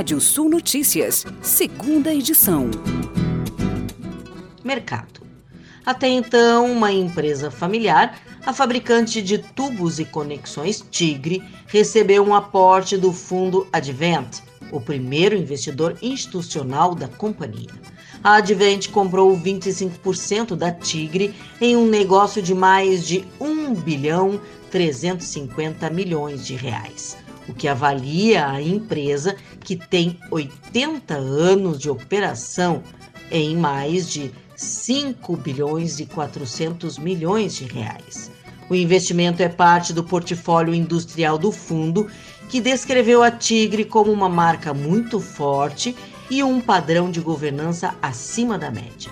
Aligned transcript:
Rádio 0.00 0.18
Sul 0.18 0.48
Notícias, 0.48 1.26
segunda 1.42 2.10
edição. 2.10 2.70
Mercado. 4.64 5.20
Até 5.84 6.08
então, 6.08 6.72
uma 6.72 6.90
empresa 6.90 7.50
familiar, 7.50 8.18
a 8.46 8.50
fabricante 8.54 9.20
de 9.20 9.36
tubos 9.36 9.98
e 9.98 10.06
conexões 10.06 10.82
Tigre, 10.90 11.42
recebeu 11.66 12.26
um 12.26 12.34
aporte 12.34 12.96
do 12.96 13.12
fundo 13.12 13.68
Advent, 13.70 14.38
o 14.72 14.80
primeiro 14.80 15.36
investidor 15.36 15.94
institucional 16.00 16.94
da 16.94 17.06
companhia. 17.06 17.68
A 18.24 18.36
Advent 18.36 18.88
comprou 18.88 19.38
25% 19.38 20.56
da 20.56 20.72
Tigre 20.72 21.34
em 21.60 21.76
um 21.76 21.86
negócio 21.86 22.40
de 22.40 22.54
mais 22.54 23.06
de 23.06 23.22
1 23.38 23.74
bilhão 23.74 24.40
350 24.70 25.90
milhões 25.90 26.46
de 26.46 26.54
reais 26.54 27.18
o 27.50 27.54
que 27.54 27.66
avalia 27.66 28.46
a 28.46 28.62
empresa, 28.62 29.36
que 29.60 29.74
tem 29.74 30.18
80 30.30 31.14
anos 31.14 31.78
de 31.80 31.90
operação, 31.90 32.82
em 33.30 33.56
mais 33.56 34.08
de 34.08 34.30
5 34.56 35.36
bilhões 35.36 35.98
e 35.98 36.06
400 36.06 36.96
milhões 36.98 37.56
de 37.56 37.64
reais. 37.64 38.30
O 38.68 38.74
investimento 38.74 39.42
é 39.42 39.48
parte 39.48 39.92
do 39.92 40.04
portfólio 40.04 40.72
industrial 40.72 41.36
do 41.36 41.50
fundo, 41.50 42.08
que 42.48 42.60
descreveu 42.60 43.22
a 43.22 43.30
Tigre 43.30 43.84
como 43.84 44.12
uma 44.12 44.28
marca 44.28 44.72
muito 44.72 45.18
forte 45.18 45.96
e 46.30 46.44
um 46.44 46.60
padrão 46.60 47.10
de 47.10 47.20
governança 47.20 47.94
acima 48.00 48.56
da 48.56 48.70
média. 48.70 49.10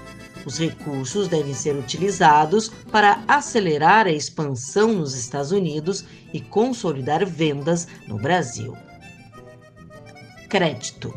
Os 0.48 0.58
recursos 0.58 1.28
devem 1.28 1.52
ser 1.52 1.76
utilizados 1.76 2.70
para 2.90 3.22
acelerar 3.28 4.06
a 4.06 4.10
expansão 4.10 4.94
nos 4.94 5.14
Estados 5.14 5.52
Unidos 5.52 6.06
e 6.32 6.40
consolidar 6.40 7.26
vendas 7.26 7.86
no 8.06 8.16
Brasil. 8.16 8.74
Crédito. 10.48 11.12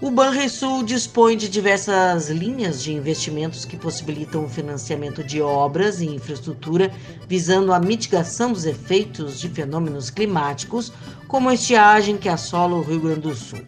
O 0.00 0.08
Banrisul 0.12 0.84
dispõe 0.84 1.36
de 1.36 1.48
diversas 1.48 2.30
linhas 2.30 2.80
de 2.80 2.92
investimentos 2.92 3.64
que 3.64 3.76
possibilitam 3.76 4.44
o 4.44 4.48
financiamento 4.48 5.24
de 5.24 5.42
obras 5.42 6.00
e 6.00 6.06
infraestrutura 6.06 6.92
visando 7.26 7.72
a 7.72 7.80
mitigação 7.80 8.52
dos 8.52 8.66
efeitos 8.66 9.40
de 9.40 9.48
fenômenos 9.48 10.10
climáticos, 10.10 10.92
como 11.26 11.48
a 11.48 11.54
estiagem 11.54 12.16
que 12.16 12.28
assola 12.28 12.76
o 12.76 12.82
Rio 12.82 13.00
Grande 13.00 13.22
do 13.22 13.34
Sul. 13.34 13.58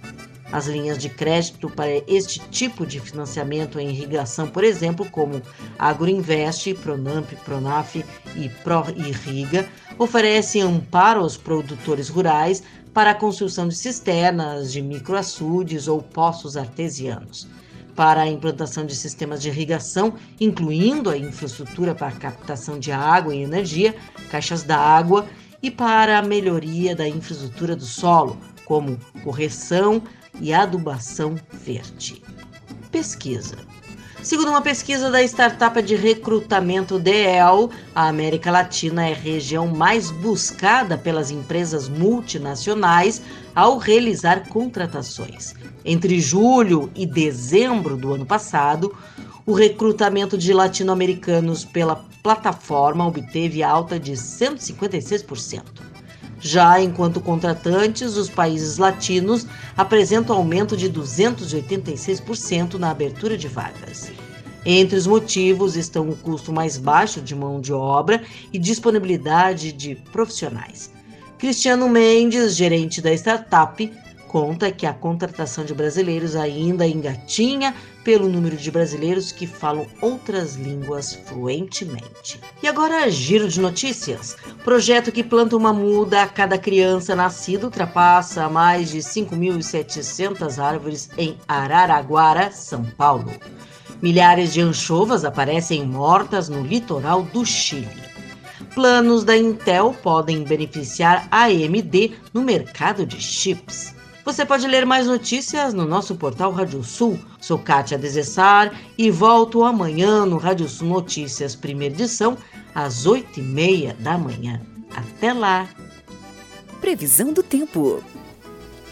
As 0.52 0.66
linhas 0.66 0.98
de 0.98 1.08
crédito 1.08 1.70
para 1.70 2.02
este 2.08 2.40
tipo 2.50 2.84
de 2.84 2.98
financiamento 2.98 3.78
em 3.78 3.90
irrigação, 3.90 4.48
por 4.48 4.64
exemplo, 4.64 5.08
como 5.10 5.40
Agroinvest, 5.78 6.74
Pronamp, 6.74 7.30
Pronaf 7.44 8.04
e 8.34 8.48
ProIrriga, 8.64 9.68
oferecem 9.96 10.62
amparo 10.62 11.20
aos 11.20 11.36
produtores 11.36 12.08
rurais 12.08 12.62
para 12.92 13.12
a 13.12 13.14
construção 13.14 13.68
de 13.68 13.76
cisternas, 13.76 14.72
de 14.72 14.82
microaçudes 14.82 15.86
ou 15.86 16.02
poços 16.02 16.56
artesianos. 16.56 17.46
Para 17.94 18.22
a 18.22 18.28
implantação 18.28 18.84
de 18.84 18.96
sistemas 18.96 19.42
de 19.42 19.48
irrigação, 19.48 20.14
incluindo 20.40 21.10
a 21.10 21.16
infraestrutura 21.16 21.94
para 21.94 22.08
a 22.08 22.12
captação 22.12 22.78
de 22.78 22.90
água 22.90 23.34
e 23.34 23.42
energia, 23.42 23.94
caixas 24.30 24.62
d'água, 24.62 25.26
e 25.62 25.70
para 25.70 26.18
a 26.18 26.22
melhoria 26.22 26.96
da 26.96 27.06
infraestrutura 27.06 27.76
do 27.76 27.84
solo, 27.84 28.38
como 28.64 28.98
correção, 29.22 30.02
e 30.40 30.52
adubação 30.52 31.36
verde. 31.52 32.22
Pesquisa. 32.90 33.56
Segundo 34.22 34.50
uma 34.50 34.60
pesquisa 34.60 35.10
da 35.10 35.22
startup 35.22 35.80
de 35.80 35.96
recrutamento 35.96 36.98
DEL, 36.98 37.70
a 37.94 38.08
América 38.08 38.50
Latina 38.50 39.08
é 39.08 39.12
a 39.12 39.16
região 39.16 39.66
mais 39.66 40.10
buscada 40.10 40.98
pelas 40.98 41.30
empresas 41.30 41.88
multinacionais 41.88 43.22
ao 43.54 43.78
realizar 43.78 44.46
contratações. 44.48 45.54
Entre 45.84 46.20
julho 46.20 46.90
e 46.94 47.06
dezembro 47.06 47.96
do 47.96 48.12
ano 48.12 48.26
passado, 48.26 48.94
o 49.46 49.54
recrutamento 49.54 50.36
de 50.36 50.52
latino-americanos 50.52 51.64
pela 51.64 52.04
plataforma 52.22 53.06
obteve 53.06 53.62
alta 53.62 53.98
de 53.98 54.12
156%. 54.12 55.62
Já 56.40 56.80
enquanto 56.80 57.20
contratantes, 57.20 58.16
os 58.16 58.30
países 58.30 58.78
latinos 58.78 59.46
apresentam 59.76 60.34
aumento 60.36 60.76
de 60.76 60.90
286% 60.90 62.74
na 62.74 62.90
abertura 62.90 63.36
de 63.36 63.46
vagas. 63.46 64.10
Entre 64.64 64.96
os 64.96 65.06
motivos 65.06 65.76
estão 65.76 66.08
o 66.08 66.16
custo 66.16 66.52
mais 66.52 66.78
baixo 66.78 67.20
de 67.20 67.34
mão 67.34 67.60
de 67.60 67.72
obra 67.72 68.22
e 68.52 68.58
disponibilidade 68.58 69.72
de 69.72 69.94
profissionais. 70.12 70.90
Cristiano 71.38 71.88
Mendes, 71.88 72.56
gerente 72.56 73.00
da 73.00 73.12
startup, 73.14 73.90
conta 74.30 74.70
que 74.70 74.86
a 74.86 74.94
contratação 74.94 75.64
de 75.64 75.74
brasileiros 75.74 76.36
ainda 76.36 76.86
engatinha 76.86 77.74
pelo 78.04 78.28
número 78.28 78.56
de 78.56 78.70
brasileiros 78.70 79.32
que 79.32 79.44
falam 79.44 79.88
outras 80.00 80.54
línguas 80.54 81.16
fluentemente. 81.26 82.40
E 82.62 82.68
agora, 82.68 83.10
giro 83.10 83.48
de 83.48 83.60
notícias. 83.60 84.36
Projeto 84.62 85.10
que 85.10 85.24
planta 85.24 85.56
uma 85.56 85.72
muda 85.72 86.22
a 86.22 86.28
cada 86.28 86.56
criança 86.56 87.16
nascida 87.16 87.64
ultrapassa 87.64 88.48
mais 88.48 88.90
de 88.92 88.98
5.700 88.98 90.62
árvores 90.62 91.10
em 91.18 91.36
Araraguara, 91.48 92.52
São 92.52 92.84
Paulo. 92.84 93.32
Milhares 94.00 94.52
de 94.52 94.60
anchovas 94.60 95.24
aparecem 95.24 95.84
mortas 95.84 96.48
no 96.48 96.62
litoral 96.62 97.24
do 97.24 97.44
Chile. 97.44 98.00
Planos 98.76 99.24
da 99.24 99.36
Intel 99.36 99.92
podem 100.00 100.44
beneficiar 100.44 101.26
a 101.32 101.46
AMD 101.46 102.12
no 102.32 102.42
mercado 102.42 103.04
de 103.04 103.20
chips. 103.20 103.98
Você 104.30 104.46
pode 104.46 104.64
ler 104.68 104.86
mais 104.86 105.08
notícias 105.08 105.74
no 105.74 105.84
nosso 105.84 106.14
portal 106.14 106.52
Rádio 106.52 106.84
Sul. 106.84 107.18
Sou 107.40 107.58
Kátia 107.58 107.98
Desessar 107.98 108.72
e 108.96 109.10
volto 109.10 109.64
amanhã 109.64 110.24
no 110.24 110.36
Rádio 110.36 110.68
Sul 110.68 110.86
Notícias, 110.86 111.56
primeira 111.56 111.96
edição, 111.96 112.38
às 112.72 113.06
oito 113.06 113.40
e 113.40 113.42
meia 113.42 113.92
da 113.98 114.16
manhã. 114.16 114.60
Até 114.94 115.32
lá! 115.32 115.68
Previsão 116.80 117.32
do 117.32 117.42
tempo. 117.42 118.04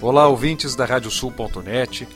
Olá, 0.02 0.26
ouvintes 0.26 0.74
da 0.74 0.84
Radiosul.net. 0.84 2.08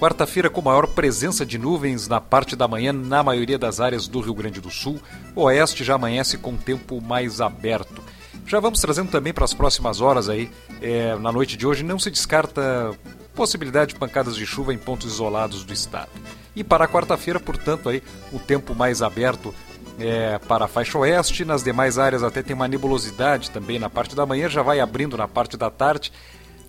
Quarta-feira 0.00 0.50
com 0.50 0.60
maior 0.60 0.88
presença 0.88 1.46
de 1.46 1.56
nuvens 1.56 2.08
na 2.08 2.20
parte 2.20 2.56
da 2.56 2.66
manhã 2.66 2.92
na 2.92 3.22
maioria 3.22 3.56
das 3.56 3.78
áreas 3.78 4.08
do 4.08 4.18
Rio 4.18 4.34
Grande 4.34 4.60
do 4.60 4.68
Sul. 4.68 5.00
O 5.36 5.42
oeste 5.42 5.84
já 5.84 5.94
amanhece 5.94 6.36
com 6.38 6.56
tempo 6.56 7.00
mais 7.00 7.40
aberto. 7.40 8.02
Já 8.46 8.60
vamos 8.60 8.80
trazendo 8.80 9.10
também 9.10 9.32
para 9.32 9.44
as 9.44 9.54
próximas 9.54 10.00
horas 10.00 10.28
aí, 10.28 10.50
é, 10.82 11.16
na 11.16 11.32
noite 11.32 11.56
de 11.56 11.66
hoje, 11.66 11.82
não 11.82 11.98
se 11.98 12.10
descarta 12.10 12.92
possibilidade 13.34 13.94
de 13.94 13.98
pancadas 13.98 14.36
de 14.36 14.46
chuva 14.46 14.72
em 14.72 14.78
pontos 14.78 15.12
isolados 15.12 15.64
do 15.64 15.72
estado. 15.72 16.10
E 16.54 16.62
para 16.62 16.84
a 16.84 16.88
quarta-feira, 16.88 17.40
portanto, 17.40 17.88
aí 17.88 18.02
o 18.32 18.38
tempo 18.38 18.74
mais 18.74 19.02
aberto 19.02 19.52
é, 19.98 20.38
para 20.38 20.66
a 20.66 20.68
faixa 20.68 20.98
oeste, 20.98 21.44
nas 21.44 21.62
demais 21.62 21.98
áreas 21.98 22.22
até 22.22 22.42
tem 22.42 22.54
uma 22.54 22.68
nebulosidade 22.68 23.50
também 23.50 23.78
na 23.78 23.88
parte 23.88 24.14
da 24.14 24.26
manhã, 24.26 24.48
já 24.48 24.62
vai 24.62 24.78
abrindo 24.78 25.16
na 25.16 25.26
parte 25.26 25.56
da 25.56 25.70
tarde 25.70 26.12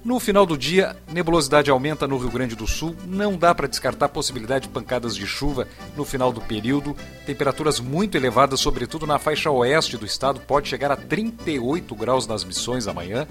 no 0.06 0.20
final 0.20 0.46
do 0.46 0.56
dia, 0.56 0.96
nebulosidade 1.12 1.72
aumenta 1.72 2.08
no 2.08 2.20
Rio 2.20 2.30
Grande 2.30 2.56
do 2.56 2.68
Sul, 2.68 2.96
não 3.08 3.36
dá 3.36 3.56
para 3.56 3.68
descartar 3.68 4.06
a 4.06 4.10
possibilidade 4.10 4.68
de 4.68 4.70
pancadas 4.72 5.16
de 5.16 5.26
chuva 5.26 5.68
no 5.98 6.06
final 6.06 6.32
do 6.32 6.40
período. 6.40 6.96
Temperaturas 7.26 7.80
muito 7.80 8.16
elevadas, 8.16 8.60
sobretudo 8.60 9.08
na 9.08 9.18
faixa 9.18 9.50
oeste 9.50 9.98
do 9.98 10.06
estado, 10.06 10.40
pode 10.42 10.70
chegar 10.70 10.92
a 10.92 10.96
38 10.96 11.96
graus 11.96 12.28
nas 12.28 12.44
missões 12.44 12.88
amanhã. 12.88 13.28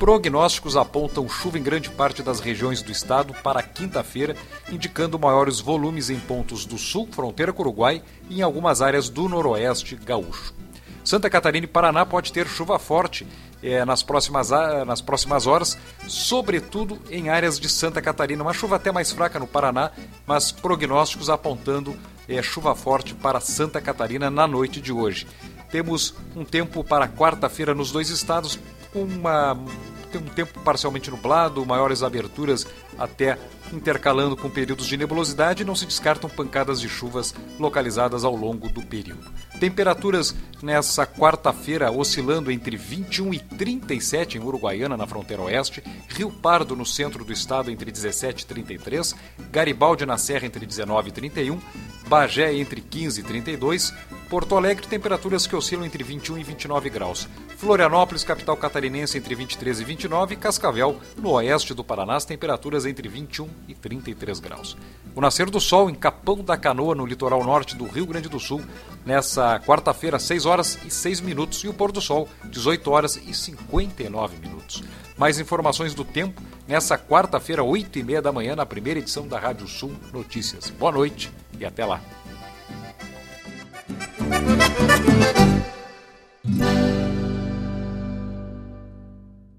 Prognósticos 0.00 0.76
apontam 0.76 1.28
chuva 1.28 1.60
em 1.60 1.62
grande 1.62 1.90
parte 1.90 2.24
das 2.24 2.40
regiões 2.40 2.82
do 2.82 2.90
estado 2.90 3.32
para 3.44 3.62
quinta-feira, 3.62 4.34
indicando 4.68 5.20
maiores 5.20 5.60
volumes 5.60 6.10
em 6.10 6.18
pontos 6.18 6.66
do 6.66 6.76
sul, 6.76 7.08
fronteira 7.12 7.52
com 7.52 7.62
o 7.62 7.66
Uruguai, 7.66 8.02
e 8.28 8.40
em 8.40 8.42
algumas 8.42 8.82
áreas 8.82 9.08
do 9.08 9.28
noroeste 9.28 9.94
gaúcho. 9.94 10.65
Santa 11.06 11.30
Catarina 11.30 11.64
e 11.64 11.68
Paraná 11.68 12.04
pode 12.04 12.32
ter 12.32 12.48
chuva 12.48 12.80
forte 12.80 13.24
é, 13.62 13.84
nas, 13.84 14.02
próximas, 14.02 14.50
nas 14.84 15.00
próximas 15.00 15.46
horas, 15.46 15.78
sobretudo 16.08 16.98
em 17.08 17.28
áreas 17.28 17.60
de 17.60 17.68
Santa 17.68 18.02
Catarina. 18.02 18.42
Uma 18.42 18.52
chuva 18.52 18.74
até 18.74 18.90
mais 18.90 19.12
fraca 19.12 19.38
no 19.38 19.46
Paraná, 19.46 19.92
mas 20.26 20.50
prognósticos 20.50 21.30
apontando 21.30 21.96
é, 22.28 22.42
chuva 22.42 22.74
forte 22.74 23.14
para 23.14 23.38
Santa 23.38 23.80
Catarina 23.80 24.28
na 24.28 24.48
noite 24.48 24.80
de 24.80 24.92
hoje. 24.92 25.28
Temos 25.70 26.12
um 26.34 26.44
tempo 26.44 26.82
para 26.82 27.06
quarta-feira 27.06 27.72
nos 27.72 27.92
dois 27.92 28.10
estados, 28.10 28.58
uma 28.92 29.56
tem 30.16 30.18
um 30.18 30.34
tempo 30.34 30.60
parcialmente 30.60 31.10
nublado, 31.10 31.64
maiores 31.66 32.02
aberturas 32.02 32.66
até 32.98 33.38
intercalando 33.72 34.36
com 34.36 34.48
períodos 34.48 34.86
de 34.86 34.96
nebulosidade, 34.96 35.64
não 35.64 35.74
se 35.74 35.84
descartam 35.84 36.30
pancadas 36.30 36.80
de 36.80 36.88
chuvas 36.88 37.34
localizadas 37.58 38.24
ao 38.24 38.34
longo 38.34 38.68
do 38.68 38.80
período. 38.82 39.30
Temperaturas 39.60 40.34
nessa 40.62 41.06
quarta-feira 41.06 41.90
oscilando 41.90 42.50
entre 42.50 42.76
21 42.76 43.34
e 43.34 43.38
37 43.40 44.38
em 44.38 44.40
Uruguaiana, 44.40 44.96
na 44.96 45.06
fronteira 45.06 45.42
oeste, 45.42 45.82
Rio 46.08 46.30
Pardo, 46.30 46.76
no 46.76 46.86
centro 46.86 47.24
do 47.24 47.32
estado, 47.32 47.70
entre 47.70 47.90
17 47.90 48.44
e 48.44 48.46
33, 48.46 49.14
Garibaldi, 49.50 50.06
na 50.06 50.16
Serra, 50.16 50.46
entre 50.46 50.64
19 50.64 51.08
e 51.08 51.12
31, 51.12 51.60
Bagé, 52.08 52.54
entre 52.54 52.80
15 52.80 53.20
e 53.20 53.24
32, 53.24 53.92
Porto 54.28 54.56
Alegre, 54.56 54.86
temperaturas 54.88 55.46
que 55.46 55.54
oscilam 55.54 55.86
entre 55.86 56.02
21 56.02 56.38
e 56.38 56.42
29 56.42 56.90
graus. 56.90 57.28
Florianópolis, 57.56 58.24
capital 58.24 58.56
catarinense, 58.56 59.16
entre 59.16 59.34
23 59.34 59.80
e 59.80 59.84
29, 59.84 60.34
e 60.34 60.36
Cascavel, 60.36 60.98
no 61.16 61.30
oeste 61.30 61.72
do 61.72 61.84
Paraná, 61.84 62.16
as 62.16 62.24
temperaturas 62.24 62.84
entre 62.86 63.08
21 63.08 63.48
e 63.68 63.74
33 63.74 64.40
graus. 64.40 64.76
O 65.14 65.20
nascer 65.20 65.48
do 65.48 65.60
sol 65.60 65.88
em 65.88 65.94
Capão 65.94 66.42
da 66.42 66.56
Canoa, 66.56 66.94
no 66.94 67.06
litoral 67.06 67.44
norte 67.44 67.76
do 67.76 67.86
Rio 67.86 68.04
Grande 68.04 68.28
do 68.28 68.40
Sul, 68.40 68.62
nessa 69.04 69.60
quarta-feira, 69.60 70.18
6 70.18 70.44
horas 70.44 70.78
e 70.84 70.90
6 70.90 71.20
minutos, 71.20 71.62
e 71.62 71.68
o 71.68 71.74
pôr 71.74 71.92
do 71.92 72.00
sol, 72.00 72.28
18 72.44 72.90
horas 72.90 73.16
e 73.16 73.32
59 73.32 74.36
minutos. 74.38 74.82
Mais 75.16 75.38
informações 75.38 75.94
do 75.94 76.04
tempo 76.04 76.42
nessa 76.66 76.98
quarta-feira, 76.98 77.62
8 77.62 78.00
e 78.00 78.02
meia 78.02 78.20
da 78.20 78.32
manhã, 78.32 78.56
na 78.56 78.66
primeira 78.66 78.98
edição 78.98 79.26
da 79.28 79.38
Rádio 79.38 79.68
Sul 79.68 79.94
Notícias. 80.12 80.68
Boa 80.68 80.90
noite 80.90 81.30
e 81.58 81.64
até 81.64 81.86
lá. 81.86 82.00
Thank 84.28 85.26
you. 85.26 85.35